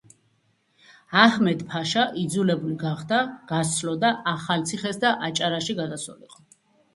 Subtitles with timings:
[1.23, 3.19] აჰმედ-ფაშა იძულებული გახდა
[3.53, 6.43] გასცლოდა ახალციხეს და აჭარაში გადასულიყო.